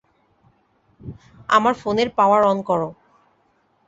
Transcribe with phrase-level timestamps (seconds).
[1.49, 2.89] আমার ফোনের power on করো।